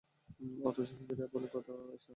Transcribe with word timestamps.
অথচ 0.63 0.89
ইহুদীরা 0.93 1.25
বলে 1.33 1.47
থাকে 1.47 1.71
ইসহাকের 1.71 1.91
কথা। 1.93 2.09